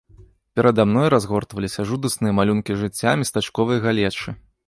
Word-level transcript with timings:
Перада 0.55 0.85
мною 0.89 1.09
разгортваліся 1.13 1.85
жудасныя 1.91 2.33
малюнкі 2.39 2.79
жыцця 2.81 3.11
местачковай 3.25 3.77
галечы. 3.87 4.29